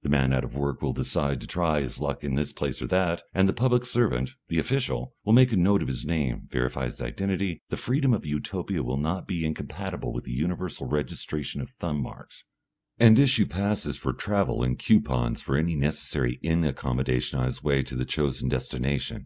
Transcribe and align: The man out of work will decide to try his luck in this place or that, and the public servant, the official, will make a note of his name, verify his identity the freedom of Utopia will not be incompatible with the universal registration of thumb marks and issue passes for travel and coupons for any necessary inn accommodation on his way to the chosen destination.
The 0.00 0.08
man 0.08 0.32
out 0.32 0.42
of 0.42 0.54
work 0.56 0.80
will 0.80 0.94
decide 0.94 1.38
to 1.42 1.46
try 1.46 1.82
his 1.82 2.00
luck 2.00 2.24
in 2.24 2.34
this 2.34 2.50
place 2.50 2.80
or 2.80 2.86
that, 2.86 3.20
and 3.34 3.46
the 3.46 3.52
public 3.52 3.84
servant, 3.84 4.30
the 4.48 4.58
official, 4.58 5.14
will 5.22 5.34
make 5.34 5.52
a 5.52 5.56
note 5.58 5.82
of 5.82 5.88
his 5.88 6.02
name, 6.06 6.46
verify 6.48 6.86
his 6.86 7.02
identity 7.02 7.60
the 7.68 7.76
freedom 7.76 8.14
of 8.14 8.24
Utopia 8.24 8.82
will 8.82 8.96
not 8.96 9.28
be 9.28 9.44
incompatible 9.44 10.14
with 10.14 10.24
the 10.24 10.32
universal 10.32 10.88
registration 10.88 11.60
of 11.60 11.68
thumb 11.72 12.00
marks 12.00 12.44
and 12.98 13.18
issue 13.18 13.44
passes 13.44 13.98
for 13.98 14.14
travel 14.14 14.62
and 14.62 14.78
coupons 14.78 15.42
for 15.42 15.58
any 15.58 15.76
necessary 15.76 16.38
inn 16.42 16.64
accommodation 16.64 17.38
on 17.38 17.44
his 17.44 17.62
way 17.62 17.82
to 17.82 17.94
the 17.96 18.06
chosen 18.06 18.48
destination. 18.48 19.24